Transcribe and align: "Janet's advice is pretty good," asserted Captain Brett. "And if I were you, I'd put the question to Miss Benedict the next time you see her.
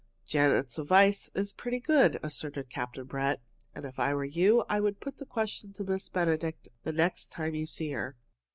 "Janet's 0.25 0.79
advice 0.79 1.29
is 1.35 1.53
pretty 1.53 1.79
good," 1.79 2.19
asserted 2.23 2.71
Captain 2.71 3.03
Brett. 3.03 3.39
"And 3.75 3.85
if 3.85 3.99
I 3.99 4.15
were 4.15 4.25
you, 4.25 4.65
I'd 4.67 4.99
put 4.99 5.17
the 5.17 5.27
question 5.27 5.73
to 5.73 5.83
Miss 5.83 6.09
Benedict 6.09 6.69
the 6.83 6.91
next 6.91 7.27
time 7.27 7.53
you 7.53 7.67
see 7.67 7.91
her. 7.91 8.15